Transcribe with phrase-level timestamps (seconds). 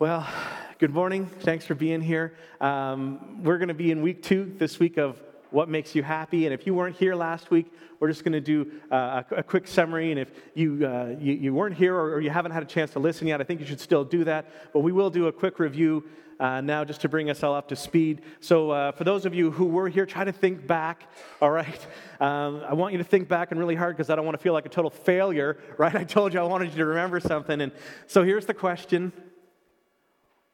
[0.00, 0.26] Well,
[0.78, 1.26] good morning.
[1.40, 2.32] Thanks for being here.
[2.58, 6.46] Um, we're going to be in week two this week of what makes you happy.
[6.46, 9.42] And if you weren't here last week, we're just going to do uh, a, a,
[9.42, 10.10] quick summary.
[10.10, 12.92] And if you, uh, you, you, weren't here or, or, you haven't had a chance
[12.92, 14.46] to listen yet, I think you should still do that.
[14.72, 16.02] But we will do a quick review
[16.38, 18.22] uh, now just to bring us all up to speed.
[18.40, 21.10] So, uh, for those of you who were here, try to think back,
[21.42, 21.86] all right?
[22.20, 24.42] Um, I want you to think back and really hard because I don't want to
[24.42, 25.94] feel like a total failure, right?
[25.94, 27.60] I told you I wanted you to remember something.
[27.60, 27.72] And
[28.06, 29.12] so, here's the question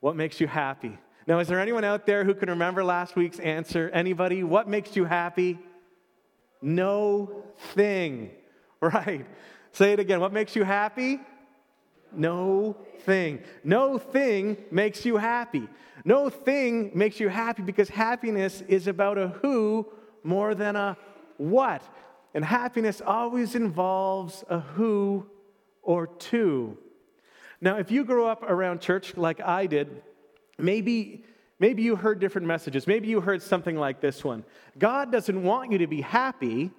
[0.06, 0.96] What makes you happy?
[1.26, 3.90] Now, is there anyone out there who can remember last week's answer?
[3.92, 4.44] Anybody?
[4.44, 5.58] What makes you happy?
[6.62, 7.42] No
[7.74, 8.30] thing.
[8.80, 9.26] Right.
[9.72, 10.20] Say it again.
[10.20, 11.18] What makes you happy?
[12.12, 13.40] No thing.
[13.64, 15.66] No thing makes you happy.
[16.04, 19.88] No thing makes you happy because happiness is about a who
[20.22, 20.96] more than a
[21.38, 21.82] what.
[22.32, 25.26] And happiness always involves a who
[25.82, 26.78] or two.
[27.60, 30.02] Now, if you grew up around church like I did,
[30.58, 31.24] maybe
[31.58, 32.86] maybe you heard different messages.
[32.86, 34.44] Maybe you heard something like this one.
[34.78, 36.70] God doesn't want you to be happy.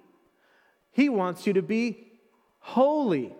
[0.92, 2.06] He wants you to be
[2.60, 3.34] holy.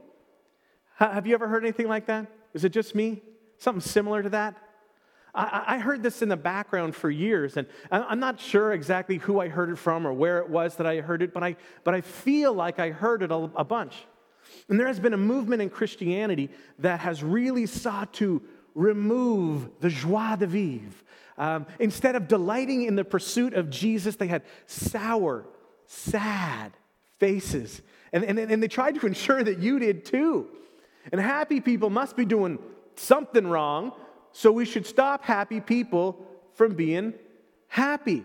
[0.97, 2.27] Have you ever heard anything like that?
[2.55, 3.22] Is it just me?
[3.58, 4.56] Something similar to that?
[5.34, 9.48] I, heard this in the background for years, and I'm not sure exactly who I
[9.48, 12.00] heard it from or where it was that I heard it, but I, but I
[12.00, 13.95] feel like I heard it a bunch.
[14.69, 18.42] And there has been a movement in Christianity that has really sought to
[18.74, 21.05] remove the joie de vivre.
[21.36, 25.47] Um, instead of delighting in the pursuit of Jesus, they had sour,
[25.86, 26.72] sad
[27.19, 27.80] faces.
[28.12, 30.48] And, and, and they tried to ensure that you did too.
[31.12, 32.58] And happy people must be doing
[32.96, 33.92] something wrong,
[34.33, 36.24] so we should stop happy people
[36.55, 37.14] from being
[37.69, 38.24] happy.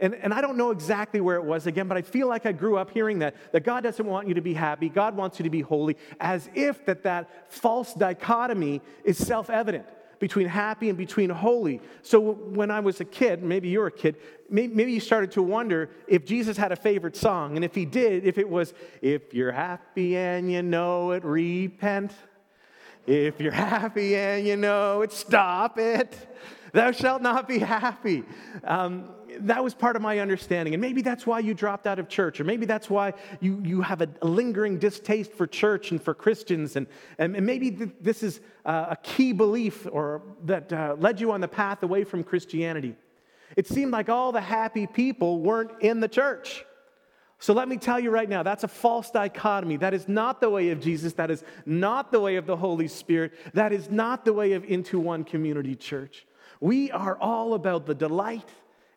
[0.00, 2.52] And, and I don't know exactly where it was again, but I feel like I
[2.52, 5.44] grew up hearing that, that God doesn't want you to be happy, God wants you
[5.44, 9.86] to be holy, as if that, that false dichotomy is self evident
[10.18, 11.80] between happy and between holy.
[12.02, 14.16] So when I was a kid, maybe you're a kid,
[14.48, 17.56] maybe you started to wonder if Jesus had a favorite song.
[17.56, 22.12] And if he did, if it was, if you're happy and you know it, repent.
[23.06, 26.16] If you're happy and you know it, stop it.
[26.72, 28.24] Thou shalt not be happy.
[28.64, 30.74] Um, that was part of my understanding.
[30.74, 33.82] And maybe that's why you dropped out of church, or maybe that's why you, you
[33.82, 36.76] have a, lingering distaste for church and for Christians.
[36.76, 36.86] And,
[37.18, 41.32] and, and maybe th- this is uh, a key belief or that uh, led you
[41.32, 42.94] on the path away from Christianity.
[43.56, 46.64] It seemed like all the happy people weren't in the church.
[47.38, 49.76] So let me tell you right now, that's a false dichotomy.
[49.76, 51.12] That is not the way of Jesus.
[51.14, 53.32] That is not the way of the Holy Spirit.
[53.52, 56.26] That is not the way of Into One Community Church.
[56.60, 58.48] We are all about the delight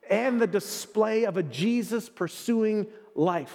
[0.10, 3.54] and the display of a Jesus pursuing life.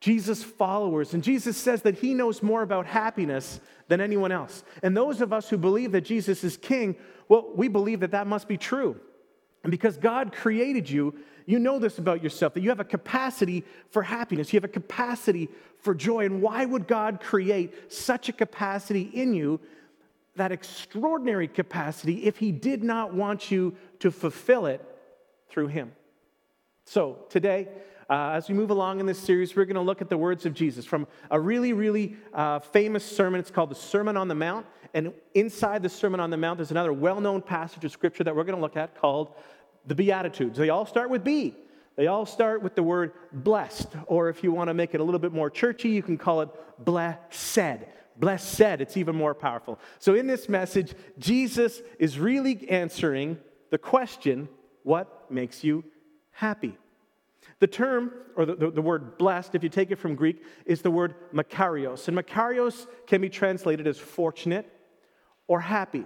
[0.00, 1.14] Jesus followers.
[1.14, 4.64] And Jesus says that he knows more about happiness than anyone else.
[4.82, 6.96] And those of us who believe that Jesus is king,
[7.28, 8.98] well, we believe that that must be true.
[9.62, 11.14] And because God created you,
[11.46, 14.68] you know this about yourself that you have a capacity for happiness, you have a
[14.68, 16.24] capacity for joy.
[16.24, 19.60] And why would God create such a capacity in you
[20.36, 24.82] that extraordinary capacity if he did not want you to fulfill it
[25.48, 25.92] through him.
[26.84, 27.68] So, today,
[28.10, 30.44] uh, as we move along in this series, we're going to look at the words
[30.44, 33.40] of Jesus from a really, really uh, famous sermon.
[33.40, 34.66] It's called the Sermon on the Mount.
[34.94, 38.34] And inside the Sermon on the Mount, there's another well known passage of scripture that
[38.34, 39.34] we're going to look at called
[39.86, 40.58] the Beatitudes.
[40.58, 41.56] They all start with B.
[41.96, 45.04] They all start with the word blessed, or if you want to make it a
[45.04, 46.48] little bit more churchy, you can call it
[46.84, 47.58] blessed.
[48.16, 49.78] Blessed, said, it's even more powerful.
[49.98, 53.38] So, in this message, Jesus is really answering
[53.70, 54.48] the question
[54.82, 55.84] what makes you
[56.32, 56.76] happy?
[57.58, 60.82] The term, or the, the, the, word blessed, if you take it from Greek, is
[60.82, 62.08] the word makarios.
[62.08, 64.70] And makarios can be translated as fortunate
[65.46, 66.04] or happy.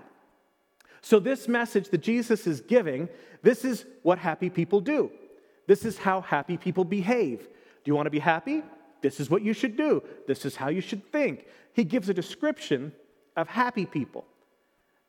[1.01, 3.09] So, this message that Jesus is giving,
[3.43, 5.11] this is what happy people do.
[5.67, 7.41] This is how happy people behave.
[7.41, 8.63] Do you want to be happy?
[9.07, 10.03] This is what you should do.
[10.27, 11.47] This is how you should think.
[11.73, 12.93] He gives a description
[13.37, 14.25] of happy people.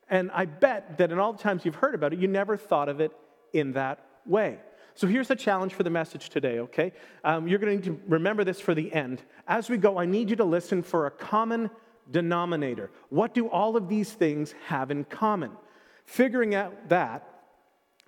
[0.08, 2.88] And I bet that in all the times you've heard about it, you never thought
[2.88, 3.10] of it
[3.52, 4.60] in that way.
[4.94, 6.92] So here's the challenge for the message today, okay?
[7.24, 9.20] Um, you're going to remember this for the end.
[9.48, 11.68] As we go, I need you to listen for a common
[12.08, 12.92] denominator.
[13.08, 15.50] What do all of these things have in common?
[16.04, 17.28] Figuring out that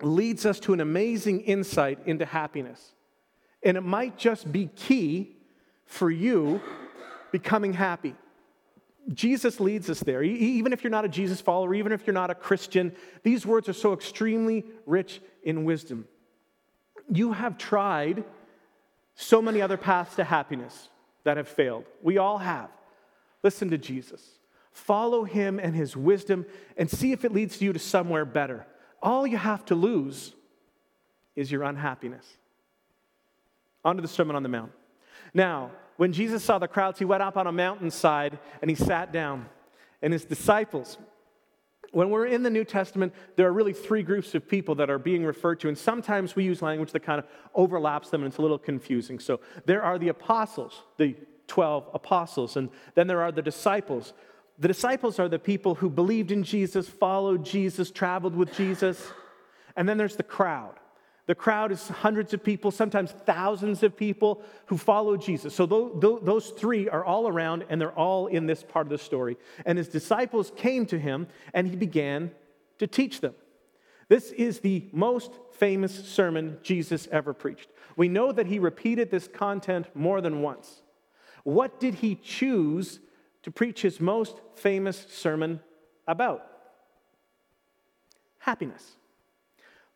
[0.01, 2.93] leads us to an amazing insight into happiness.
[3.61, 5.35] And it might just be key
[5.91, 6.61] for you
[7.31, 8.15] becoming happy.
[9.13, 10.23] Jesus leads us there.
[10.23, 13.67] Even if you're not a Jesus follower, even if you're not a Christian, these words
[13.67, 16.07] are so extremely rich in wisdom.
[17.11, 18.23] You have tried
[19.15, 20.89] so many other paths to happiness
[21.23, 21.85] that have failed.
[22.01, 22.69] We all have.
[23.43, 24.39] Listen to Jesus.
[24.71, 26.45] Follow him and his wisdom
[26.77, 28.65] and see if it leads you to somewhere better.
[29.01, 30.33] All you have to lose
[31.35, 32.25] is your unhappiness.
[33.83, 34.71] On to the Sermon on the Mount.
[35.33, 39.11] Now, when Jesus saw the crowds, he went up on a mountainside and he sat
[39.11, 39.45] down.
[40.01, 40.97] And his disciples,
[41.91, 44.97] when we're in the New Testament, there are really three groups of people that are
[44.97, 48.37] being referred to, and sometimes we use language that kind of overlaps them and it's
[48.37, 49.19] a little confusing.
[49.19, 51.15] So there are the apostles, the
[51.47, 54.13] 12 apostles, and then there are the disciples.
[54.57, 59.11] The disciples are the people who believed in Jesus, followed Jesus, traveled with Jesus,
[59.75, 60.75] and then there's the crowd.
[61.27, 65.55] The crowd is hundreds of people, sometimes thousands of people who follow Jesus.
[65.55, 69.37] So those three are all around and they're all in this part of the story.
[69.65, 72.31] And his disciples came to him and he began
[72.79, 73.35] to teach them.
[74.09, 77.69] This is the most famous sermon Jesus ever preached.
[77.95, 80.81] We know that he repeated this content more than once.
[81.43, 82.99] What did he choose
[83.43, 85.61] to preach his most famous sermon
[86.07, 86.45] about?
[88.39, 88.97] Happiness.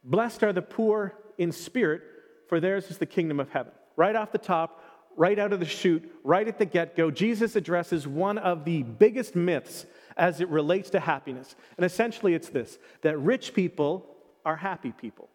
[0.06, 2.02] Blessed are the poor in spirit,
[2.48, 3.74] for theirs is the kingdom of heaven.
[3.96, 4.84] Right off the top,
[5.18, 8.84] right out of the chute, right at the get go, Jesus addresses one of the
[8.84, 9.86] biggest myths
[10.16, 11.56] as it relates to happiness.
[11.78, 14.06] And essentially, it's this that rich people
[14.46, 15.28] are happy people,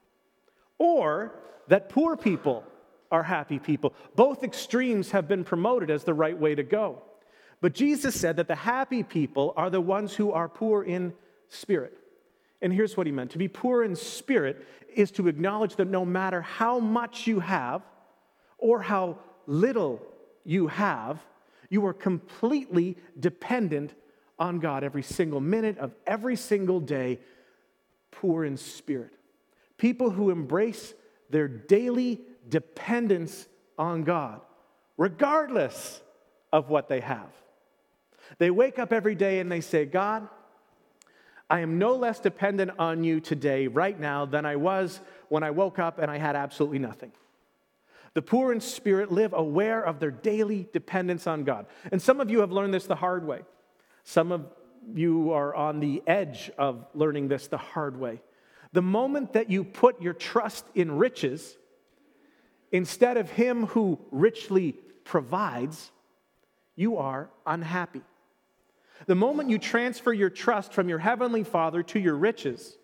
[0.79, 1.35] or
[1.69, 2.65] that poor people
[3.11, 3.93] are happy people.
[4.15, 7.03] Both extremes have been promoted as the right way to go.
[7.61, 11.13] But Jesus said that the happy people are the ones who are poor in
[11.49, 12.00] spirit.
[12.63, 16.05] And here's what he meant to be poor in spirit is to acknowledge that no
[16.05, 17.83] matter how much you have
[18.59, 20.03] or how little
[20.45, 21.21] you have,
[21.69, 23.95] you are completely dependent
[24.39, 27.21] on God every single minute of every single day,
[28.11, 29.13] poor in spirit.
[29.77, 30.95] People who embrace
[31.31, 33.47] their daily dependence
[33.79, 34.41] on God,
[34.97, 36.03] regardless
[36.53, 37.31] of what they have.
[38.39, 40.29] They wake up every day and they say, God,
[41.51, 45.51] I am no less dependent on you today, right now, than I was when I
[45.51, 47.11] woke up and I had absolutely nothing.
[48.15, 51.67] The poor in spirit live aware of their daily dependence on God.
[51.91, 53.41] And some of you have learned this the hard way.
[54.05, 54.47] Some of
[54.95, 58.21] you are on the edge of learning this the hard way.
[58.73, 61.57] The moment that you put your trust in riches
[62.71, 64.73] instead of Him who richly
[65.05, 65.91] provides,
[66.77, 68.03] you are unhappy.
[69.07, 72.77] The moment you transfer your trust from your heavenly Father to your riches,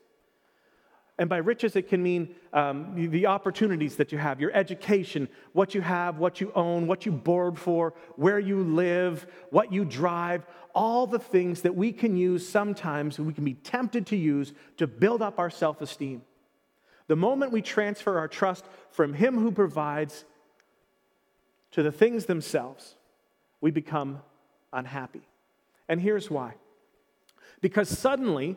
[1.19, 5.75] and by riches, it can mean um, the opportunities that you have, your education, what
[5.75, 10.47] you have, what you own, what you borrowed for, where you live, what you drive,
[10.75, 14.87] all the things that we can use sometimes, we can be tempted to use to
[14.87, 16.21] build up our self esteem.
[17.07, 20.27] The moment we transfer our trust from Him who provides
[21.71, 22.95] to the things themselves,
[23.63, 24.21] we become
[24.71, 25.23] unhappy.
[25.89, 26.55] And here's why
[27.61, 28.57] because suddenly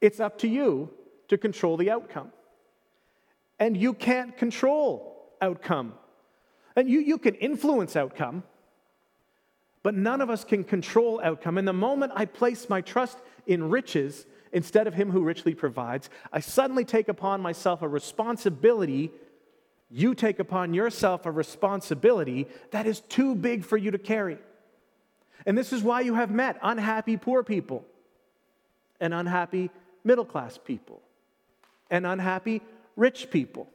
[0.00, 0.90] it's up to you
[1.28, 2.32] to control the outcome.
[3.58, 5.94] And you can't control outcome.
[6.76, 8.42] And you, you can influence outcome,
[9.82, 11.58] but none of us can control outcome.
[11.58, 16.10] And the moment I place my trust in riches instead of Him who richly provides,
[16.32, 19.12] I suddenly take upon myself a responsibility.
[19.90, 24.38] You take upon yourself a responsibility that is too big for you to carry.
[25.46, 27.84] And this is why you have met unhappy poor people,
[29.00, 29.70] and unhappy
[30.04, 31.00] middle class people,
[31.90, 32.62] and unhappy
[32.96, 33.68] rich people.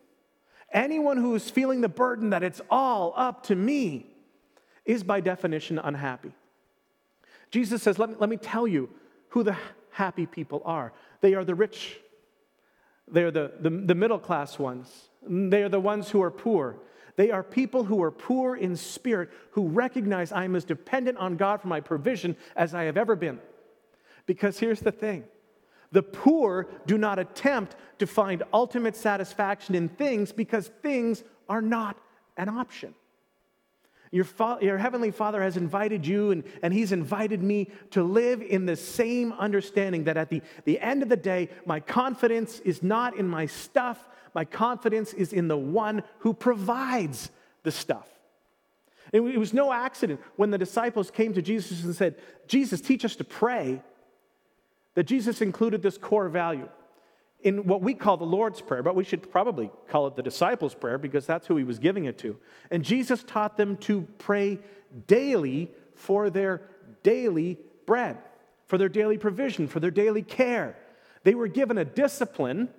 [0.71, 4.07] Anyone who is feeling the burden that it's all up to me
[4.85, 6.31] is by definition unhappy.
[7.51, 8.89] Jesus says, Let me, let me tell you
[9.29, 9.55] who the
[9.91, 10.93] happy people are.
[11.21, 11.99] They are the rich,
[13.07, 16.77] they are the, the, the middle class ones, they are the ones who are poor.
[17.15, 21.37] They are people who are poor in spirit, who recognize I am as dependent on
[21.37, 23.39] God for my provision as I have ever been.
[24.25, 25.23] Because here's the thing
[25.91, 31.97] the poor do not attempt to find ultimate satisfaction in things because things are not
[32.35, 32.93] an option.
[34.11, 34.25] Your,
[34.61, 38.75] your heavenly Father has invited you and, and He's invited me to live in the
[38.75, 43.27] same understanding that at the, the end of the day, my confidence is not in
[43.27, 47.31] my stuff, my confidence is in the one who provides
[47.63, 48.07] the stuff.
[49.13, 52.15] And It was no accident when the disciples came to Jesus and said,
[52.47, 53.81] Jesus, teach us to pray,
[54.95, 56.67] that Jesus included this core value
[57.41, 60.73] in what we call the Lord's Prayer, but we should probably call it the disciples'
[60.73, 62.37] prayer because that's who he was giving it to.
[62.71, 64.59] And Jesus taught them to pray
[65.07, 66.61] daily for their
[67.03, 68.17] daily bread,
[68.65, 70.75] for their daily provision, for their daily care.
[71.23, 72.69] They were given a discipline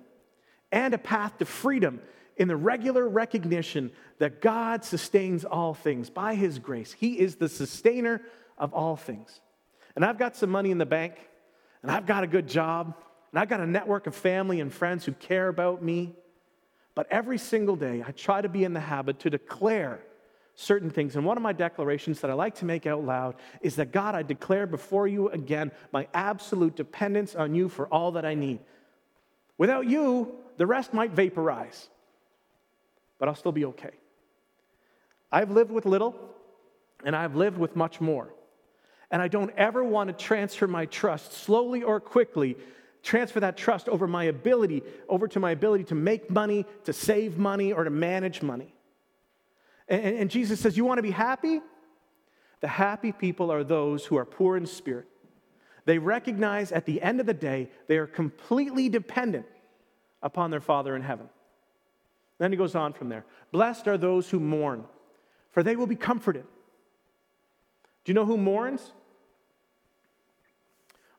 [0.71, 2.01] and a path to freedom
[2.37, 6.93] in the regular recognition that God sustains all things by his grace.
[6.93, 8.21] He is the sustainer
[8.57, 9.41] of all things.
[9.95, 11.15] and I've got some money in the bank,
[11.81, 12.93] and I've got a good job,
[13.31, 16.15] and I've got a network of family and friends who care about me.
[16.93, 19.99] But every single day, I try to be in the habit to declare
[20.55, 21.15] certain things.
[21.15, 24.15] And one of my declarations that I like to make out loud is that God,
[24.15, 28.59] I declare before you again my absolute dependence on you for all that I need.
[29.59, 31.89] Without you, the rest might vaporize,
[33.19, 33.91] but I'll still be okay.
[35.31, 36.15] I've lived with little,
[37.03, 38.33] and I've lived with much more.
[39.11, 42.57] And I don't ever want to transfer my trust slowly or quickly,
[43.03, 47.37] transfer that trust over my ability, over to my ability to make money, to save
[47.37, 48.73] money, or to manage money.
[49.87, 51.61] And, and Jesus says, You want to be happy?
[52.59, 55.07] The happy people are those who are poor in spirit.
[55.85, 59.45] They recognize at the end of the day they are completely dependent
[60.21, 61.29] upon their Father in heaven.
[62.37, 63.25] Then he goes on from there.
[63.51, 64.85] Blessed are those who mourn,
[65.51, 66.45] for they will be comforted.
[68.05, 68.93] Do you know who mourns?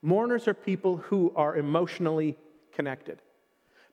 [0.00, 2.36] Mourners are people who are emotionally
[2.72, 3.20] connected.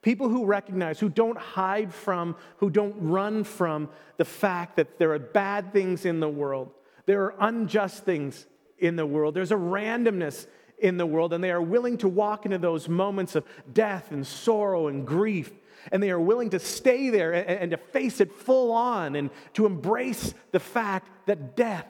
[0.02, 5.14] People who recognize, who don't hide from, who don't run from the fact that there
[5.14, 6.72] are bad things in the world.
[7.08, 8.46] There are unjust things
[8.78, 9.34] in the world.
[9.34, 10.46] There's a randomness
[10.80, 14.26] in the world, and they are willing to walk into those moments of death and
[14.26, 15.52] sorrow and grief.
[15.92, 19.30] And they are willing to stay there and, and to face it full on and
[19.54, 21.88] to embrace the fact that death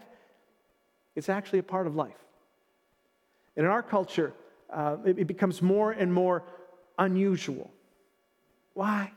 [1.15, 2.13] is actually a part of life.
[3.55, 4.33] And in our culture,
[4.69, 6.43] uh, it, it becomes more and more
[6.99, 7.71] unusual
[8.75, 9.13] why?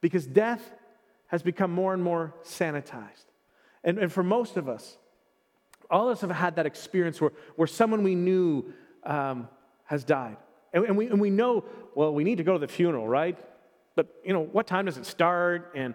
[0.00, 0.72] Because death
[1.28, 3.26] has become more and more sanitized.
[3.84, 4.98] And, and for most of us,
[5.92, 8.72] all of us have had that experience where, where someone we knew
[9.04, 9.48] um,
[9.84, 10.36] has died.
[10.72, 13.38] And, and, we, and we know, well, we need to go to the funeral, right?
[13.94, 15.72] But, you know, what time does it start?
[15.76, 15.94] And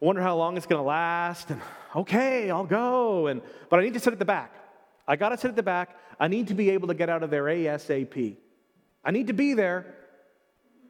[0.00, 1.50] I wonder how long it's going to last.
[1.50, 1.60] And
[1.94, 3.28] okay, I'll go.
[3.28, 4.52] And, but I need to sit at the back.
[5.06, 5.96] I got to sit at the back.
[6.18, 8.36] I need to be able to get out of there ASAP.
[9.04, 9.94] I need to be there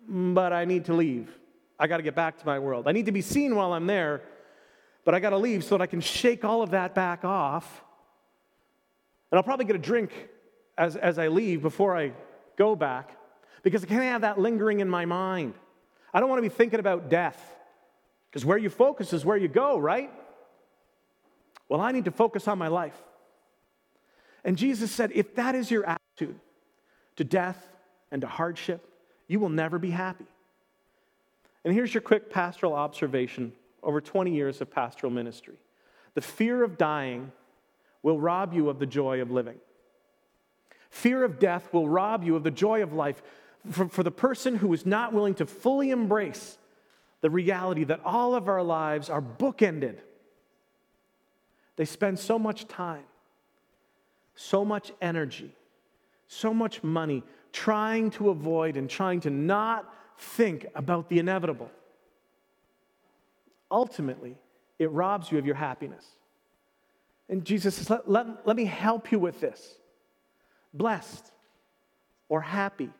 [0.09, 1.31] but I need to leave.
[1.79, 2.87] I got to get back to my world.
[2.87, 4.23] I need to be seen while I'm there,
[5.05, 7.83] but I got to leave so that I can shake all of that back off.
[9.35, 10.13] And I'll probably get a drink
[10.79, 12.13] as, as I leave before I
[12.57, 13.11] go back
[13.65, 15.55] because I can't have that lingering in my mind.
[16.13, 17.37] I don't want to be thinking about death
[18.31, 20.09] because where you focus is where you go, right?
[21.69, 22.95] Well, I need to focus on my life.
[24.45, 26.39] And Jesus said, if that is your attitude
[27.17, 27.61] to death
[28.13, 28.89] and to hardship,
[29.27, 30.27] you will never be happy.
[31.65, 35.57] And here's your quick pastoral observation over 20 years of pastoral ministry
[36.15, 37.33] the fear of dying
[38.05, 39.57] will rob you of the joy of living.
[40.91, 43.21] Fear of death will rob you of the joy of life
[43.69, 46.59] for, for, the person who is not willing to fully embrace
[47.23, 49.97] the reality that all of our lives are bookended.
[51.77, 53.05] They spend so much time,
[54.35, 55.57] so much energy,
[56.29, 61.71] so much money trying to avoid and trying to not think about the inevitable.
[63.71, 64.37] Ultimately,
[64.79, 66.05] it robs you of your happiness.
[67.29, 69.77] And Jesus says, let, let, let me help you with this.
[70.73, 71.31] Blessed
[72.29, 72.91] or happy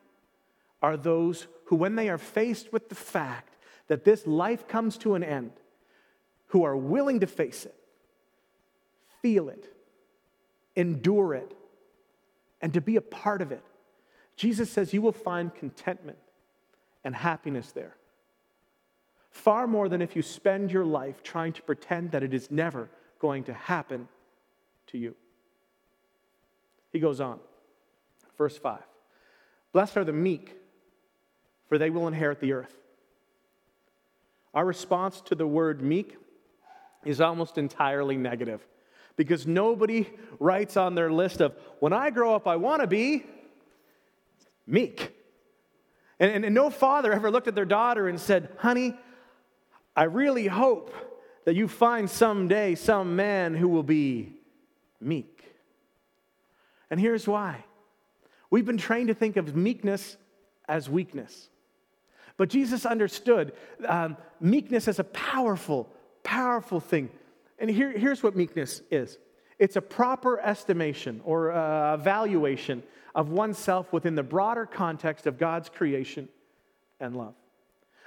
[0.81, 3.55] are those who, when they are faced with the fact
[3.87, 5.51] that this life comes to an end,
[6.47, 7.75] who are willing to face it,
[9.21, 9.71] feel it,
[10.75, 11.53] endure it,
[12.61, 13.63] and to be a part of it
[14.35, 16.17] Jesus says you will find contentment
[17.03, 17.95] and happiness there.
[19.29, 22.89] Far more than if you spend your life trying to pretend that it is never
[23.19, 24.07] going to happen
[24.87, 25.15] to you.
[26.91, 27.39] He goes on,
[28.37, 28.79] verse 5
[29.73, 30.55] Blessed are the meek,
[31.67, 32.73] for they will inherit the earth.
[34.53, 36.15] Our response to the word meek
[37.03, 38.65] is almost entirely negative
[39.17, 43.25] because nobody writes on their list of, when I grow up, I want to be
[44.65, 45.11] meek.
[46.19, 48.95] And, and, and no father ever looked at their daughter and said, Honey,
[49.95, 50.93] I really hope
[51.45, 54.33] that you find someday some man who will be
[54.99, 55.43] meek.
[56.89, 57.63] And here's why
[58.49, 60.17] we've been trained to think of meekness
[60.67, 61.49] as weakness.
[62.37, 63.53] But Jesus understood
[63.87, 65.89] um, meekness as a powerful,
[66.23, 67.09] powerful thing.
[67.59, 69.17] And here, here's what meekness is
[69.57, 72.83] it's a proper estimation or uh, evaluation
[73.13, 76.27] of oneself within the broader context of God's creation
[76.99, 77.35] and love.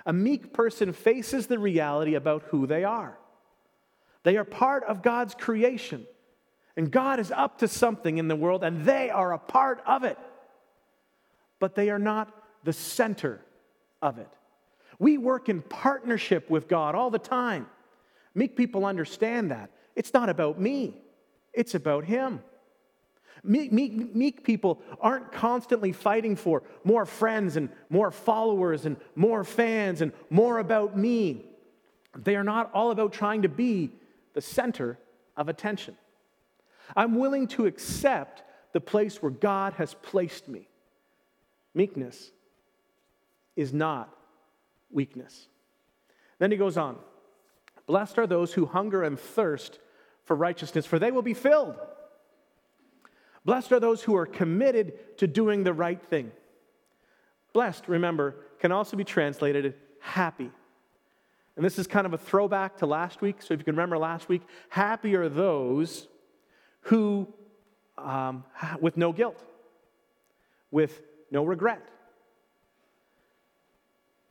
[0.04, 3.17] A meek person faces the reality about who they are.
[4.24, 6.06] They are part of God's creation,
[6.76, 10.04] and God is up to something in the world, and they are a part of
[10.04, 10.18] it.
[11.58, 12.32] But they are not
[12.64, 13.40] the center
[14.02, 14.28] of it.
[14.98, 17.66] We work in partnership with God all the time.
[18.34, 19.70] Meek people understand that.
[19.94, 21.00] It's not about me,
[21.52, 22.42] it's about Him.
[23.44, 29.44] Meek, meek, meek, people aren't constantly fighting for more friends and more followers and more
[29.44, 31.46] fans and more about me.
[32.16, 33.92] They are not all about trying to be
[34.38, 34.96] the center
[35.36, 35.96] of attention.
[36.94, 40.68] I'm willing to accept the place where God has placed me.
[41.74, 42.30] Meekness
[43.56, 44.16] is not
[44.92, 45.48] weakness.
[46.38, 46.98] Then he goes on
[47.88, 49.80] Blessed are those who hunger and thirst
[50.22, 51.74] for righteousness, for they will be filled.
[53.44, 56.30] Blessed are those who are committed to doing the right thing.
[57.52, 60.52] Blessed, remember, can also be translated happy.
[61.58, 63.42] And this is kind of a throwback to last week.
[63.42, 66.06] So if you can remember last week, happy are those
[66.82, 67.26] who,
[67.98, 68.44] um,
[68.80, 69.42] with no guilt,
[70.70, 71.82] with no regret,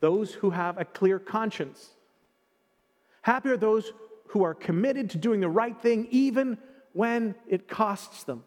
[0.00, 1.90] those who have a clear conscience.
[3.20, 3.92] Happy are those
[4.28, 6.56] who are committed to doing the right thing even
[6.94, 8.42] when it costs them.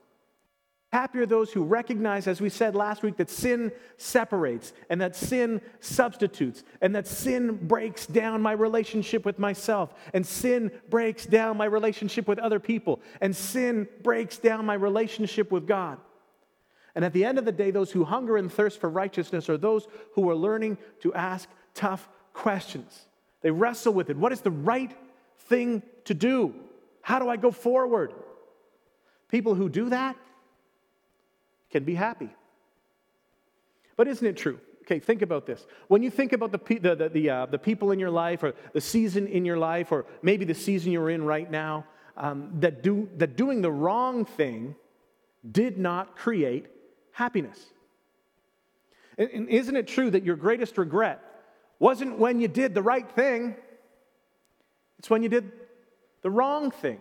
[0.92, 5.16] Happy are those who recognize, as we said last week, that sin separates and that
[5.16, 11.56] sin substitutes and that sin breaks down my relationship with myself and sin breaks down
[11.56, 15.98] my relationship with other people and sin breaks down my relationship with God.
[16.94, 19.58] And at the end of the day, those who hunger and thirst for righteousness are
[19.58, 23.06] those who are learning to ask tough questions.
[23.42, 24.18] They wrestle with it.
[24.18, 24.92] What is the right
[25.40, 26.54] thing to do?
[27.02, 28.14] How do I go forward?
[29.30, 30.18] People who do that,
[31.72, 32.30] can be happy.
[33.96, 34.60] But isn't it true?
[34.84, 35.66] Okay, think about this.
[35.88, 38.54] When you think about the, the, the, the, uh, the people in your life or
[38.74, 41.86] the season in your life or maybe the season you're in right now,
[42.18, 44.76] um, that, do, that doing the wrong thing
[45.50, 46.68] did not create
[47.12, 47.60] happiness.
[49.18, 51.24] And, and isn't it true that your greatest regret
[51.80, 53.56] wasn't when you did the right thing,
[55.00, 55.52] it's when you did
[56.22, 57.00] the wrong thing?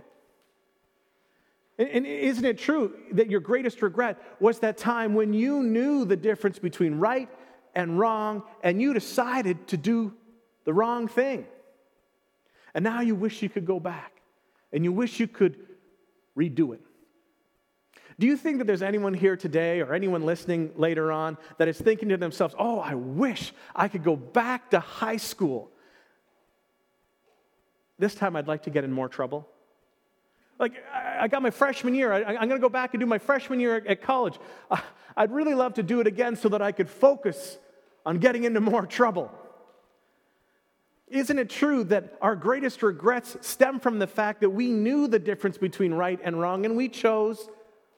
[1.80, 6.16] And isn't it true that your greatest regret was that time when you knew the
[6.16, 7.30] difference between right
[7.74, 10.12] and wrong and you decided to do
[10.64, 11.46] the wrong thing?
[12.74, 14.20] And now you wish you could go back
[14.74, 15.56] and you wish you could
[16.36, 16.82] redo it.
[18.18, 21.78] Do you think that there's anyone here today or anyone listening later on that is
[21.78, 25.70] thinking to themselves, oh, I wish I could go back to high school?
[27.98, 29.48] This time I'd like to get in more trouble.
[30.60, 32.12] Like, I got my freshman year.
[32.12, 34.38] I, am going to go back and do my freshman year at college.
[34.70, 34.78] Uh,
[35.16, 37.58] I'd really love to do it again so that I could focus
[38.04, 39.32] on getting into more trouble.
[41.08, 45.18] Isn't it true that our greatest regrets stem from the fact that we knew the
[45.18, 47.48] difference between right and wrong and we chose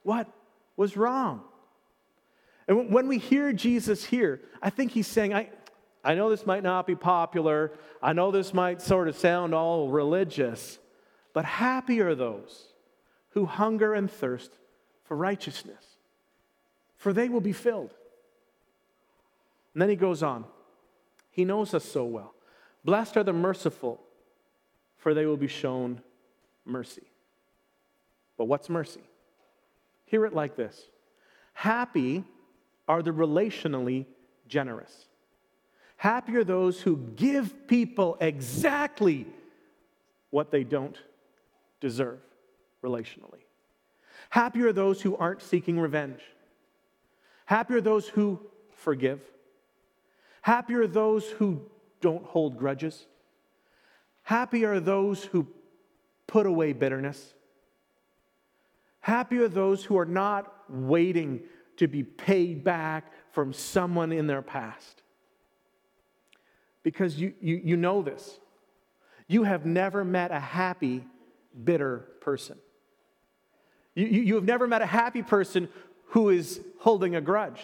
[0.05, 0.29] what
[0.77, 1.42] was wrong?
[2.68, 5.51] And when we hear Jesus here, I think he's saying, I,
[6.05, 7.72] I know this might not be popular.
[8.01, 10.79] I know this might sort of sound all religious,
[11.33, 12.66] but happy are those
[13.31, 14.51] who hunger and thirst
[15.05, 15.85] for righteousness,
[16.97, 17.95] for they will be filled.
[19.75, 20.45] And then he goes on.
[21.31, 22.35] He knows us so well.
[22.85, 24.01] Blessed are the merciful,
[24.99, 26.03] for they will be shown
[26.64, 27.05] mercy.
[28.37, 29.03] But what's mercy?
[30.05, 30.88] Hear it like this
[31.55, 32.25] Happy
[32.87, 34.07] are the relationally
[34.47, 35.07] generous.
[35.97, 39.27] Happy are those who give people exactly
[40.31, 40.99] what they don't
[41.83, 42.21] deserve
[42.83, 43.42] relationally.
[44.31, 46.21] Happy are those who aren't seeking revenge.
[47.45, 48.40] Happy are those who
[48.71, 49.21] forgive.
[50.40, 51.61] Happy are those who
[52.01, 53.07] don't hold grudges.
[54.23, 55.47] Happy are those who
[56.27, 57.35] put away bitterness.
[59.01, 61.42] Happy are those who are not waiting
[61.77, 65.03] to be paid back from someone in their past.
[66.85, 68.38] Because you, you, you know this.
[69.27, 71.05] You have never met a happy
[71.65, 72.59] bitter person.
[73.95, 75.69] You, you, you have never met a happy person
[76.07, 77.61] who is holding a grudge.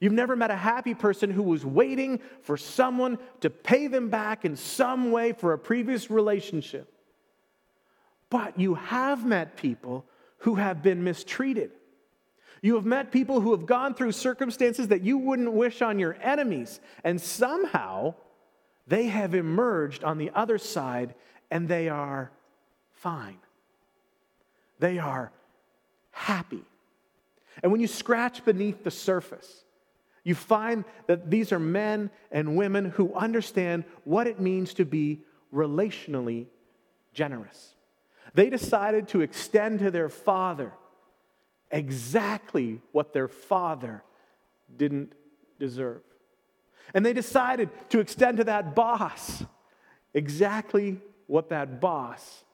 [0.00, 4.44] You've never met a happy person who was waiting for someone to pay them back
[4.44, 6.92] in some way for a previous relationship.
[8.30, 10.04] But you have met people
[10.38, 11.72] who have been mistreated.
[12.62, 16.16] You have met people who have gone through circumstances that you wouldn't wish on your
[16.20, 18.14] enemies, and somehow
[18.86, 21.14] they have emerged on the other side
[21.50, 22.30] and they are
[23.00, 23.38] fine.
[24.78, 25.32] They are
[26.10, 26.64] happy.
[27.62, 29.64] And when you scratch beneath the surface,
[30.24, 35.20] you find that these are men and women who understand what it means to be
[35.52, 36.46] relationally
[37.14, 37.74] generous.
[38.34, 40.72] They decided to extend to their father
[41.70, 44.02] exactly what their father
[44.76, 45.12] didn't
[45.58, 46.02] deserve.
[46.94, 49.44] And they decided to extend to that boss
[50.14, 52.44] exactly what that boss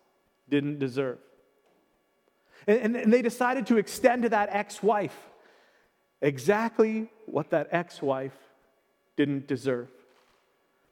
[0.49, 1.19] didn't deserve.
[2.67, 5.17] And, and, they decided to extend to that ex wife
[6.23, 8.37] exactly what that ex wife
[9.17, 9.89] didn't deserve.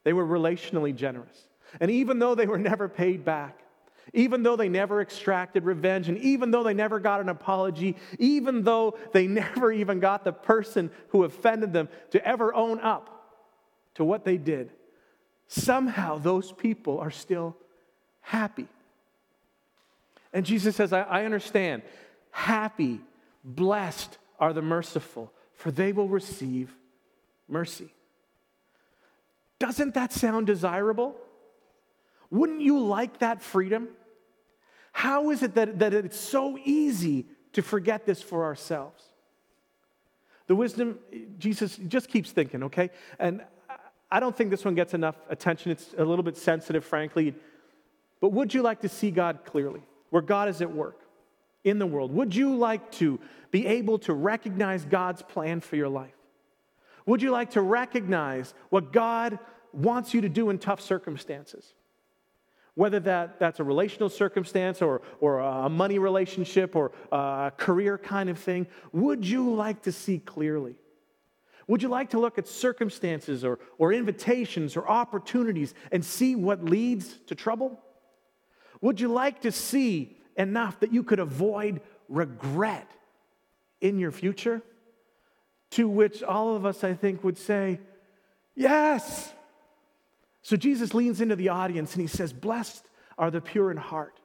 [0.05, 1.49] They were relationally generous.
[1.81, 3.63] And even though they were never paid back,
[4.13, 8.63] even though they never extracted revenge, and even though they never got an apology, even
[8.63, 13.09] though they never even got the person who offended them to ever own up
[13.95, 14.71] to what they did,
[15.47, 17.57] somehow those people are still
[18.21, 18.69] happy.
[20.33, 21.83] And Jesus says, I, I understand.
[22.31, 23.01] Happy,
[23.45, 26.75] blessed are the merciful, for they will receive
[27.49, 27.93] mercy.
[29.59, 31.17] Doesn't that sound desirable?
[32.31, 33.89] Wouldn't you like that freedom?
[34.93, 39.03] How is it that, that it's so easy to forget this for ourselves?
[40.47, 40.99] The wisdom,
[41.39, 42.91] Jesus just keeps thinking, okay?
[43.19, 43.43] And
[44.11, 45.71] I don't think this one gets enough attention.
[45.71, 47.35] It's a little bit sensitive, frankly.
[48.21, 51.01] But would you like to see God clearly, where God is at work
[51.65, 52.13] in the world?
[52.13, 53.19] Would you like to
[53.51, 56.13] be able to recognize God's plan for your life?
[57.07, 59.39] Would you like to recognize what God
[59.73, 61.73] wants you to do in tough circumstances?
[62.75, 68.29] Whether that, that's a relational circumstance or, or a money relationship or a career kind
[68.29, 70.75] of thing, would you like to see clearly?
[71.69, 76.63] Would you like to look at circumstances or, or invitations or opportunities and see what
[76.67, 77.81] leads to trouble?
[78.83, 82.91] Would you like to see enough that you could avoid regret
[83.81, 84.61] in your future?
[85.71, 87.81] To which all of us, I think, would say,
[88.55, 89.33] Yes.
[90.43, 92.85] So Jesus leans into the audience and he says, Blessed
[93.17, 94.19] are the pure in heart,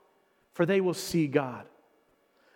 [0.53, 1.65] for they will see God.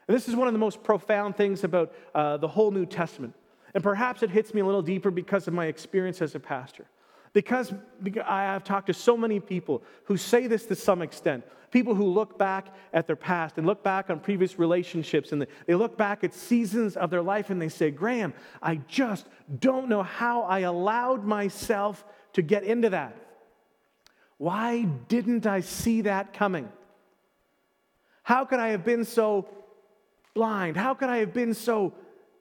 [0.07, 3.35] And this is one of the most profound things about uh, the whole New Testament.
[3.73, 6.87] And perhaps it hits me a little deeper because of my experience as a pastor.
[7.33, 11.45] Because, because I have talked to so many people who say this to some extent.
[11.71, 15.73] People who look back at their past and look back on previous relationships and they
[15.73, 19.25] look back at seasons of their life and they say, Graham, I just
[19.59, 23.15] don't know how I allowed myself to get into that.
[24.37, 26.67] Why didn't I see that coming?
[28.23, 29.47] How could I have been so
[30.33, 30.75] blind?
[30.75, 31.93] How could I have been so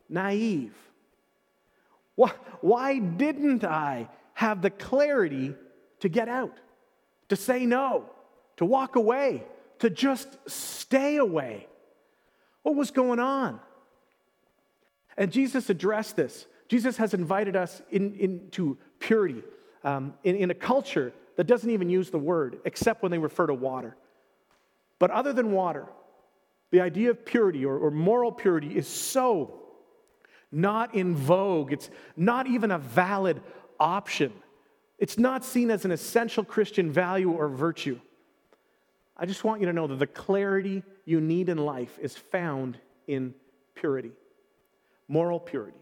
[0.09, 0.75] naive?
[2.17, 4.09] Why, why didn't I
[4.41, 5.55] have the clarity
[5.99, 6.57] to get out,
[7.29, 8.07] to say no,
[8.57, 9.45] to walk away,
[9.81, 11.67] to just stay away?
[12.63, 13.61] What was going on?
[15.19, 16.47] And Jesus addressed this.
[16.69, 19.43] Jesus has invited us in, into purity
[19.85, 23.47] um, in, in a culture that doesn't even use the word except when they refer
[23.47, 23.95] to water.
[24.99, 25.85] But other than water,
[26.71, 29.61] the idea of purity or, or moral purity is so
[30.51, 31.75] not in vogue.
[31.75, 33.43] It's not even a valid
[33.81, 34.33] option.
[34.99, 37.99] It's not seen as an essential Christian value or virtue.
[39.17, 42.79] I just want you to know that the clarity you need in life is found
[43.07, 43.35] in
[43.75, 44.13] purity,
[45.09, 45.81] moral purity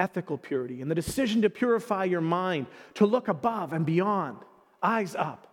[0.00, 4.38] ethical purity, and the decision to purify your mind, to look above and beyond
[4.82, 5.46] eyes up.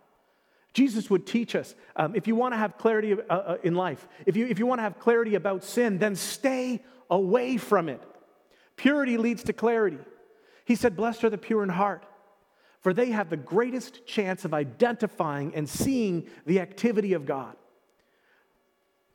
[0.73, 4.07] Jesus would teach us um, if you want to have clarity uh, uh, in life,
[4.25, 8.01] if you, if you want to have clarity about sin, then stay away from it.
[8.75, 9.97] Purity leads to clarity.
[10.67, 12.05] He said, Blessed are the pure in heart,
[12.81, 17.55] for they have the greatest chance of identifying and seeing the activity of God.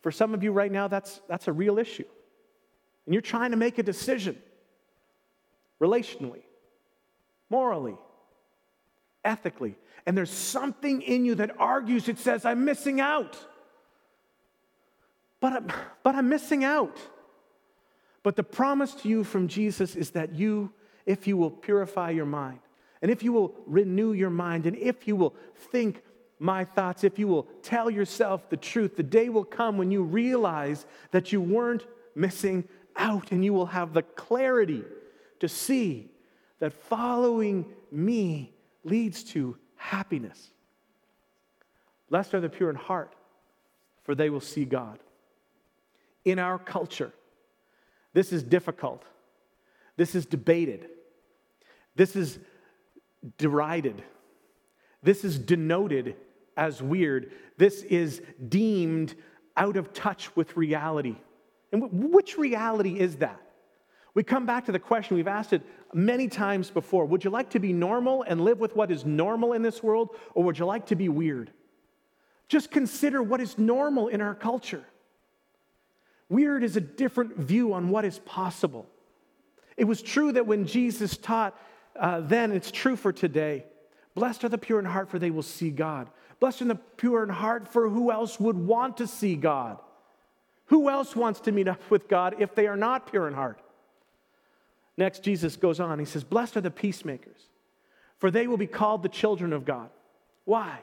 [0.00, 2.06] For some of you right now, that's, that's a real issue.
[3.04, 4.38] And you're trying to make a decision
[5.78, 6.40] relationally,
[7.50, 7.98] morally,
[9.22, 9.76] ethically.
[10.06, 13.36] And there's something in you that argues, it says, I'm missing out.
[15.38, 16.96] But I'm, but I'm missing out.
[18.22, 20.72] But the promise to you from Jesus is that you,
[21.06, 22.60] if you will purify your mind,
[23.00, 25.34] and if you will renew your mind, and if you will
[25.70, 26.02] think
[26.38, 30.02] my thoughts, if you will tell yourself the truth, the day will come when you
[30.02, 32.64] realize that you weren't missing
[32.96, 34.84] out, and you will have the clarity
[35.40, 36.10] to see
[36.58, 38.52] that following me
[38.84, 40.50] leads to happiness.
[42.10, 43.14] Blessed are the pure in heart,
[44.04, 44.98] for they will see God.
[46.24, 47.12] In our culture,
[48.12, 49.02] this is difficult.
[50.02, 50.88] This is debated.
[51.94, 52.40] This is
[53.38, 54.02] derided.
[55.00, 56.16] This is denoted
[56.56, 57.30] as weird.
[57.56, 59.14] This is deemed
[59.56, 61.14] out of touch with reality.
[61.70, 63.40] And which reality is that?
[64.14, 65.62] We come back to the question we've asked it
[65.94, 69.52] many times before Would you like to be normal and live with what is normal
[69.52, 71.52] in this world, or would you like to be weird?
[72.48, 74.82] Just consider what is normal in our culture.
[76.28, 78.88] Weird is a different view on what is possible.
[79.82, 81.58] It was true that when Jesus taught
[81.98, 83.64] uh, then, it's true for today.
[84.14, 86.08] Blessed are the pure in heart, for they will see God.
[86.38, 89.78] Blessed are the pure in heart, for who else would want to see God?
[90.66, 93.60] Who else wants to meet up with God if they are not pure in heart?
[94.96, 95.98] Next, Jesus goes on.
[95.98, 97.48] He says, Blessed are the peacemakers,
[98.18, 99.90] for they will be called the children of God.
[100.44, 100.78] Why?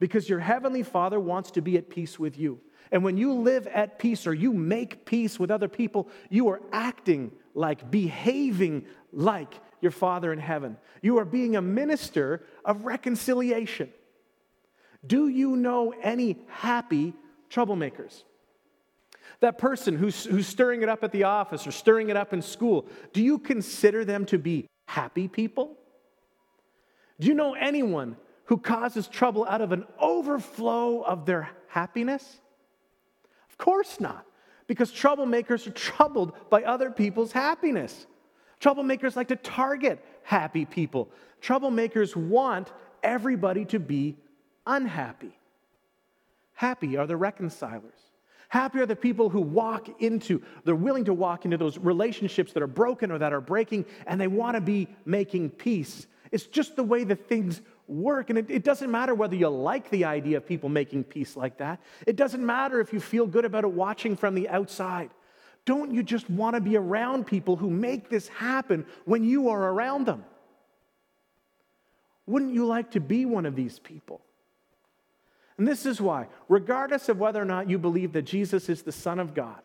[0.00, 2.60] Because your heavenly Father wants to be at peace with you.
[2.90, 6.62] And when you live at peace or you make peace with other people, you are
[6.72, 10.76] acting like, behaving like your Father in heaven.
[11.02, 13.90] You are being a minister of reconciliation.
[15.06, 17.14] Do you know any happy
[17.50, 18.22] troublemakers?
[19.40, 22.42] That person who's, who's stirring it up at the office or stirring it up in
[22.42, 25.76] school, do you consider them to be happy people?
[27.20, 32.40] Do you know anyone who causes trouble out of an overflow of their happiness?
[33.50, 34.24] Of course not,
[34.68, 38.06] because troublemakers are troubled by other people's happiness.
[38.60, 41.08] Troublemakers like to target happy people.
[41.42, 42.70] Troublemakers want
[43.02, 44.16] everybody to be
[44.66, 45.36] unhappy.
[46.52, 47.98] Happy are the reconcilers.
[48.48, 52.62] Happy are the people who walk into, they're willing to walk into those relationships that
[52.62, 56.06] are broken or that are breaking, and they want to be making peace.
[56.32, 58.30] It's just the way that things work.
[58.30, 61.58] And it, it, doesn't matter whether you like the idea of people making peace like
[61.58, 65.10] that, it doesn't matter if you feel good about it watching from the outside.
[65.64, 69.70] Don't you just want to be around people who make this happen when you are
[69.70, 70.24] around them?
[72.26, 74.20] Wouldn't you like to be one of these people?
[75.56, 78.92] And this is why, regardless of whether or not you believe that Jesus is the
[78.92, 79.60] Son of God,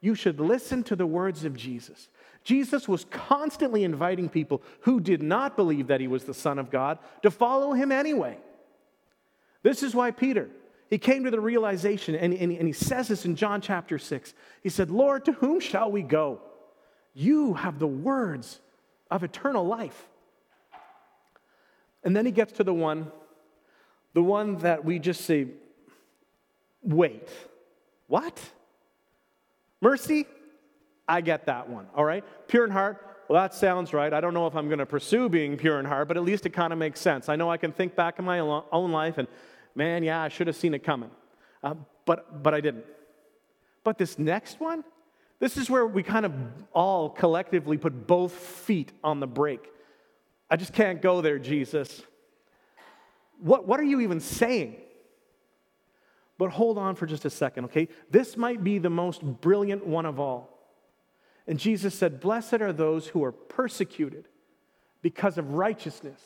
[0.00, 2.08] you should listen to the words of Jesus.
[2.44, 6.70] Jesus was constantly inviting people who did not believe that he was the Son of
[6.70, 8.36] God to follow him anyway.
[9.62, 10.50] This is why Peter,
[10.90, 14.34] he came to the realization, and, and, and he says this in John chapter 6.
[14.62, 16.40] He said, Lord, to whom shall we go?
[17.14, 18.60] You have the words
[19.10, 20.08] of eternal life.
[22.02, 23.10] And then he gets to the one
[24.14, 25.48] the one that we just say,
[26.82, 27.28] wait,
[28.06, 28.40] what?
[29.80, 30.26] Mercy?
[31.08, 32.24] I get that one, all right?
[32.48, 34.12] Pure in heart, well, that sounds right.
[34.12, 36.44] I don't know if I'm going to pursue being pure in heart, but at least
[36.46, 37.28] it kind of makes sense.
[37.28, 39.28] I know I can think back in my own life and,
[39.74, 41.10] man, yeah, I should have seen it coming.
[41.62, 42.84] Uh, but, but I didn't.
[43.82, 44.84] But this next one,
[45.40, 46.32] this is where we kind of
[46.72, 49.70] all collectively put both feet on the brake.
[50.50, 52.02] I just can't go there, Jesus.
[53.40, 54.76] What, what are you even saying?
[56.36, 57.88] But hold on for just a second, okay?
[58.10, 60.53] This might be the most brilliant one of all.
[61.46, 64.28] And Jesus said, Blessed are those who are persecuted
[65.02, 66.20] because of righteousness,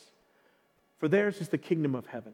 [0.97, 2.33] for theirs is the kingdom of heaven.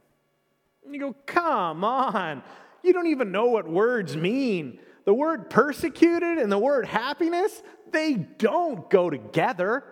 [0.83, 2.43] And you go, Come on.
[2.83, 4.79] You don't even know what words mean.
[5.05, 9.83] The word persecuted and the word happiness, they don't go together.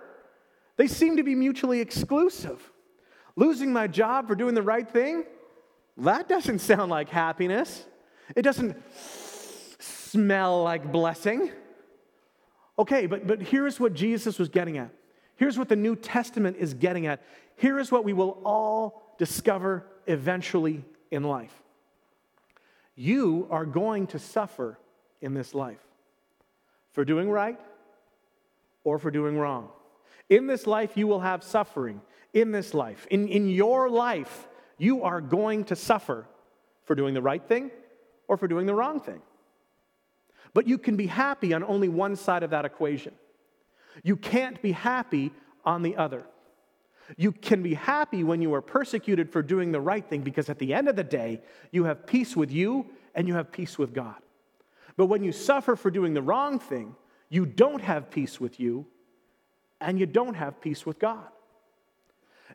[0.77, 2.71] They seem to be mutually exclusive.
[3.35, 5.23] Losing my job for doing the right thing?
[5.97, 7.85] That doesn't sound like happiness.
[8.35, 8.75] It doesn't
[9.79, 11.51] smell like blessing.
[12.77, 14.89] Okay, but, but here's what Jesus was getting at.
[15.35, 17.21] Here's what the New Testament is getting at.
[17.55, 21.53] Here is what we will all discover eventually in life.
[22.95, 24.79] You are going to suffer
[25.21, 25.79] in this life
[26.91, 27.59] for doing right
[28.83, 29.69] or for doing wrong.
[30.29, 32.01] In this life, you will have suffering
[32.33, 36.25] in this life, in, in your life, you are going to suffer
[36.85, 37.69] for doing the right thing
[38.27, 39.21] or for doing the wrong thing.
[40.53, 43.13] But you can be happy on only one side of that equation.
[44.03, 45.31] You can't be happy
[45.65, 46.25] on the other.
[47.17, 50.59] You can be happy when you are persecuted for doing the right thing because at
[50.59, 53.93] the end of the day, you have peace with you and you have peace with
[53.93, 54.15] God.
[54.95, 56.95] But when you suffer for doing the wrong thing,
[57.29, 58.85] you don't have peace with you
[59.81, 61.27] and you don't have peace with God.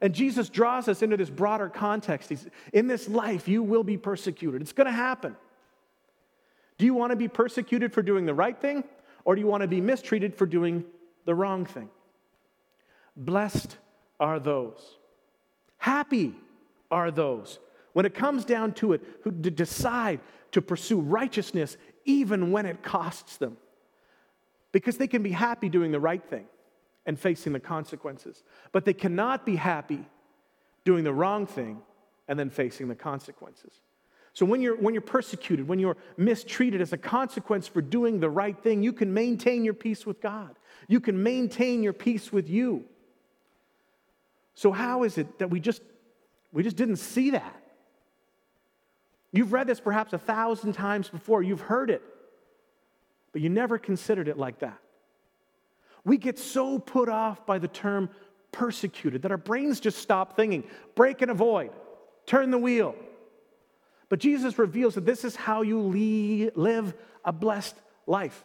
[0.01, 2.29] And Jesus draws us into this broader context.
[2.29, 4.63] He's, in this life, you will be persecuted.
[4.63, 5.37] It's going to happen.
[6.79, 8.85] Do you want to be persecuted for doing the right thing,
[9.25, 10.85] or do you want to be mistreated for doing
[11.25, 11.91] the wrong thing?
[13.17, 13.77] Blessed
[14.21, 14.97] are those.
[15.77, 16.35] Happy
[16.91, 17.59] are those.
[17.93, 20.21] When it comes down to it, who decide
[20.53, 23.57] to pursue righteousness even when it costs them.
[24.71, 26.47] Because they can be happy doing the right thing
[27.07, 28.45] and facing the consequences.
[28.71, 30.07] But they cannot be happy
[30.85, 31.81] doing the wrong thing
[32.29, 33.81] and then facing the consequences.
[34.39, 38.31] So when you're, when you're persecuted, when you're mistreated as a consequence for doing the
[38.31, 40.55] right thing, you can maintain your peace with God.
[40.87, 42.85] You can maintain your peace with you.
[44.55, 45.83] So how is it that we just
[46.53, 47.53] we just didn't see that?
[49.33, 52.03] You've read this perhaps a thousand times before, you've heard it,
[53.33, 54.79] but you never considered it like that.
[56.05, 58.09] We get so put off by the term
[58.53, 60.63] persecuted that our brains just stop thinking,
[60.95, 61.73] break and avoid,
[62.25, 62.95] turn the wheel.
[64.09, 66.95] But Jesus reveals that this is how you live
[67.25, 68.45] a blessed life.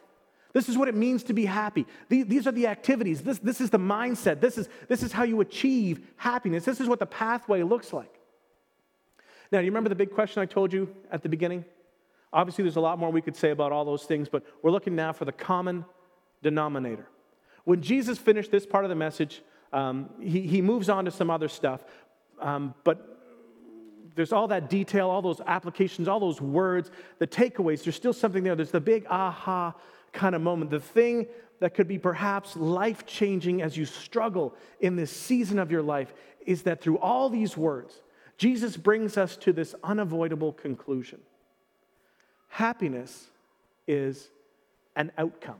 [0.54, 1.88] This is what it means to be happy.
[2.10, 3.21] These are the activities.
[3.21, 4.39] This, this is the mindset.
[4.39, 6.63] This is, this is how you achieve happiness.
[6.63, 8.13] This is what the pathway looks like.
[9.52, 11.65] Now, do you remember the big question I told you at the beginning?
[12.32, 14.95] Obviously, there's a lot more we could say about all those things, but we're looking
[14.95, 15.86] now for the common
[16.41, 17.08] denominator.
[17.63, 21.30] When Jesus finished this part of the message, um, he, he moves on to some
[21.30, 21.84] other stuff,
[22.39, 23.12] um, but
[24.15, 27.84] there's all that detail, all those applications, all those words, the takeaways.
[27.84, 28.56] There's still something there.
[28.56, 29.73] There's the big aha
[30.13, 31.28] kind of moment, the thing
[31.60, 36.13] that could be perhaps life changing as you struggle in this season of your life
[36.45, 38.02] is that through all these words,
[38.38, 41.19] Jesus brings us to this unavoidable conclusion
[42.47, 43.30] happiness
[43.88, 44.30] is
[44.95, 45.60] an outcome,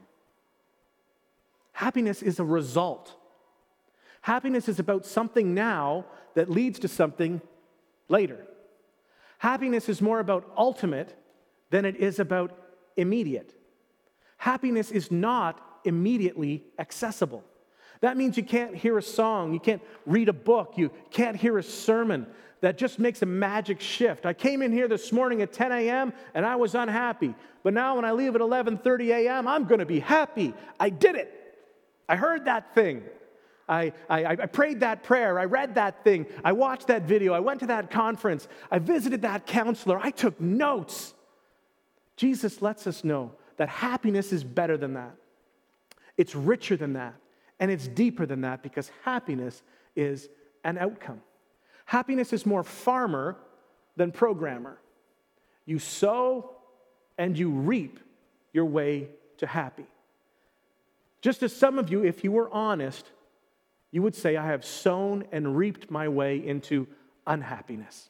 [1.73, 3.15] happiness is a result.
[4.21, 7.41] Happiness is about something now that leads to something
[8.09, 8.45] later.
[9.37, 11.15] Happiness is more about ultimate
[11.69, 12.57] than it is about
[12.95, 13.53] immediate.
[14.37, 17.43] Happiness is not immediately accessible.
[18.01, 21.57] That means you can't hear a song, you can't read a book, you can't hear
[21.57, 22.27] a sermon
[22.59, 24.25] that just makes a magic shift.
[24.25, 26.13] I came in here this morning at 10 a.m.
[26.33, 27.35] and I was unhappy.
[27.61, 30.53] But now when I leave at 11:30 a.m., I'm going to be happy.
[30.79, 31.29] I did it.
[32.07, 33.03] I heard that thing.
[33.67, 35.39] I, I, I, prayed that prayer.
[35.39, 36.26] I read that thing.
[36.43, 37.34] I watched that video.
[37.34, 38.47] I went to that conference.
[38.69, 39.97] I visited that counselor.
[39.97, 41.13] I took notes.
[42.17, 45.15] Jesus lets us know that happiness is better than that.
[46.17, 47.15] It's richer than that.
[47.60, 49.63] And it's deeper than that because happiness
[49.95, 50.28] is
[50.63, 51.21] an outcome.
[51.86, 53.38] Happiness is more farmer
[53.95, 54.78] than programmer.
[55.65, 56.52] You sow
[57.17, 57.99] and you reap
[58.52, 59.86] your way to happy.
[61.21, 63.10] Just as some of you, if you were honest,
[63.93, 66.88] you would say, I have sown and reaped my way into
[67.27, 68.10] unhappiness.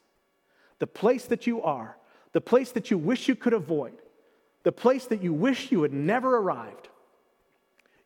[0.79, 1.97] The place that you are,
[2.31, 4.01] the place that you wish you could avoid,
[4.63, 6.87] the place that you wish you had never arrived.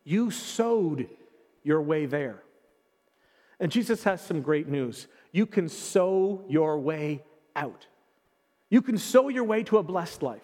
[0.03, 1.07] You sowed
[1.63, 2.41] your way there.
[3.59, 5.07] And Jesus has some great news.
[5.31, 7.23] You can sow your way
[7.55, 7.85] out.
[8.71, 10.41] You can sow your way to a blessed life.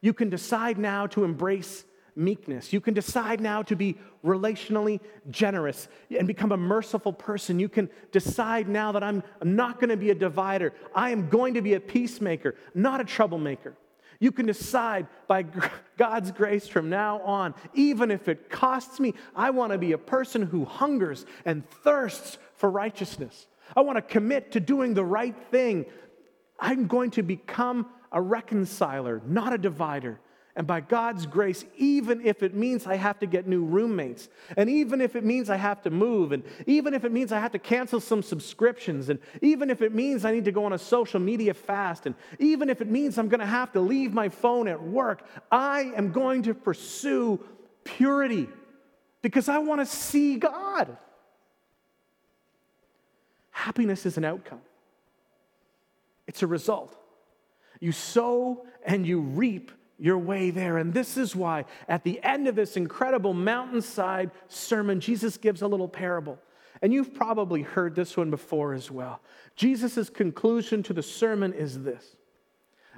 [0.00, 2.72] You can decide now to embrace meekness.
[2.72, 7.58] You can decide now to be relationally generous and become a merciful person.
[7.58, 10.72] You can decide now that I'm not going to be a divider.
[10.94, 13.76] I am going to be a peacemaker, not a troublemaker.
[14.20, 15.42] You can decide by
[15.96, 19.98] God's grace from now on, even if it costs me, I want to be a
[19.98, 23.48] person who hungers and thirsts for righteousness.
[23.74, 25.86] I want to commit to doing the right thing.
[26.60, 30.20] I'm going to become a reconciler, not a divider.
[30.54, 34.68] And by God's grace, even if it means I have to get new roommates, and
[34.68, 37.52] even if it means I have to move, and even if it means I have
[37.52, 40.78] to cancel some subscriptions, and even if it means I need to go on a
[40.78, 44.28] social media fast, and even if it means I'm going to have to leave my
[44.28, 47.40] phone at work, I am going to pursue
[47.84, 48.46] purity
[49.22, 50.98] because I want to see God.
[53.52, 54.60] Happiness is an outcome,
[56.26, 56.94] it's a result.
[57.80, 60.78] You sow and you reap your way there.
[60.78, 65.68] And this is why, at the end of this incredible mountainside sermon, Jesus gives a
[65.68, 66.38] little parable.
[66.80, 69.20] And you've probably heard this one before as well.
[69.54, 72.16] Jesus' conclusion to the sermon is this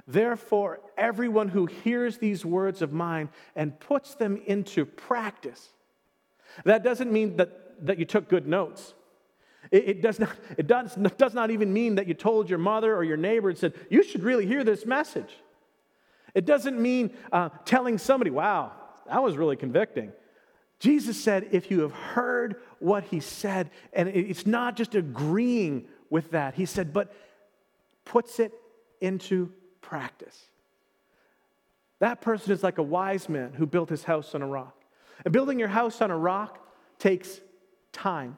[0.07, 5.69] Therefore, everyone who hears these words of mine and puts them into practice,
[6.63, 8.93] that doesn't mean that, that you took good notes.
[9.71, 12.95] It, it, does not, it does, does not even mean that you told your mother
[12.95, 15.33] or your neighbor and said, You should really hear this message.
[16.35, 18.73] It doesn't mean uh, telling somebody, wow,
[19.07, 20.11] that was really convicting.
[20.79, 26.31] Jesus said, if you have heard what he said, and it's not just agreeing with
[26.31, 27.15] that, he said, but
[28.03, 28.51] puts it
[28.99, 30.45] into practice.
[31.99, 34.75] That person is like a wise man who built his house on a rock.
[35.23, 36.59] And building your house on a rock
[36.99, 37.39] takes
[37.93, 38.37] time.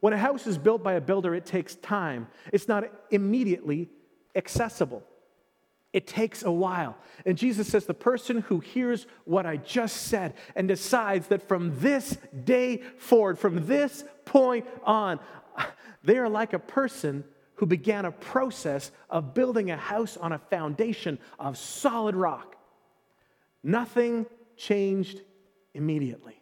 [0.00, 2.26] When a house is built by a builder, it takes time.
[2.52, 3.88] It's not immediately
[4.34, 5.04] accessible.
[5.92, 6.96] It takes a while.
[7.26, 11.78] And Jesus says, the person who hears what I just said and decides that from
[11.80, 15.20] this day forward, from this point on,
[16.02, 17.24] they are like a person
[17.56, 22.56] who began a process of building a house on a foundation of solid rock.
[23.62, 24.26] Nothing
[24.56, 25.20] changed
[25.74, 26.40] immediately,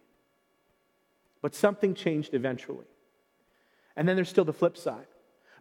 [1.42, 2.86] but something changed eventually.
[3.96, 5.06] And then there's still the flip side.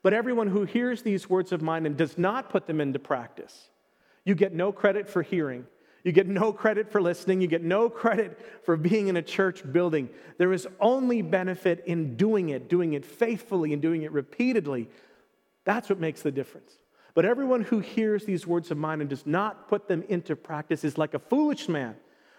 [0.02, 3.70] But everyone who hears these words of mine and does not put them into practice,
[4.30, 5.66] you get no credit for hearing.
[6.04, 7.42] You get no credit for listening.
[7.42, 10.08] You get no credit for being in a church building.
[10.38, 14.88] There is only benefit in doing it, doing it faithfully, and doing it repeatedly.
[15.66, 16.78] That's what makes the difference.
[17.16, 20.84] But everyone who hears these words of mine and does not put them into practice
[20.84, 21.96] is like a foolish man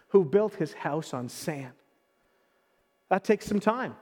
[0.09, 1.73] who built his house on sand.
[3.09, 3.97] That takes some time.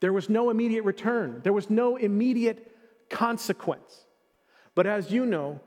[0.00, 2.70] There was no immediate return, there was no immediate
[3.08, 4.04] consequence.
[4.74, 5.60] But as you know,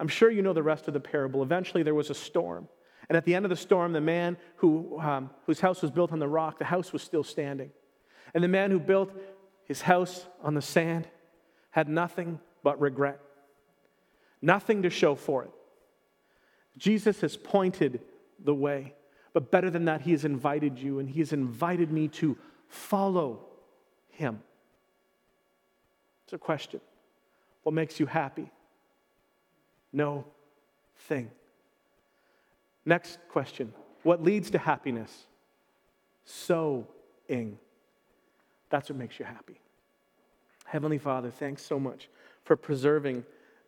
[0.00, 1.42] I'm sure you know the rest of the parable.
[1.42, 2.66] Eventually, there was a storm.
[3.08, 6.10] And at the end of the storm, the man who, um, whose house was built
[6.10, 7.70] on the rock, the house was still standing.
[8.32, 9.12] And the man who built
[9.64, 11.06] his house on the sand
[11.70, 13.20] had nothing but regret,
[14.40, 15.50] nothing to show for it.
[16.78, 18.00] Jesus has pointed
[18.42, 18.94] the way.
[19.32, 22.38] But better than that, he has invited you and he has invited me to
[22.68, 23.40] follow
[24.08, 24.40] him.
[26.24, 26.80] It's a question.
[27.64, 28.50] What makes you happy?
[29.92, 30.24] No
[30.96, 31.30] thing.
[32.84, 33.72] Next question.
[34.02, 35.26] What leads to happiness?
[36.24, 37.58] Sowing.
[38.70, 39.60] That's what makes you happy.
[40.64, 42.08] Heavenly Father, thanks so much
[42.44, 43.24] for preserving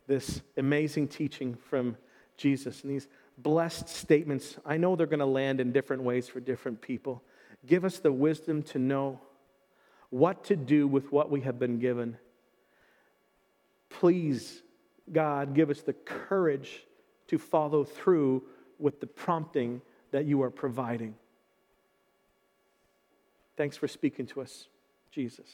[0.07, 1.97] this amazing teaching from
[2.37, 3.09] Jesus and these
[3.39, 4.57] blessed statements.
[4.65, 7.23] I know they're going to land in different ways for different people.
[7.67, 9.21] Give us the wisdom to know
[10.11, 12.17] what to do with what we have been given.
[13.89, 14.63] Please,
[15.11, 16.85] God, give us the courage
[17.29, 18.43] to follow through
[18.79, 19.81] with the prompting
[20.11, 21.15] that you are providing.
[23.57, 24.69] Thanks for speaking to us,
[25.11, 25.49] Jesus.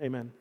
[0.00, 0.32] Amen.